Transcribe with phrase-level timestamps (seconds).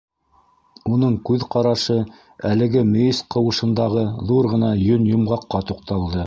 [0.95, 1.97] Уның күҙ ҡарашы
[2.53, 6.19] әлеге мейес ҡыуышындағы ҙур ғына йөн йомғаҡҡа туҡталды.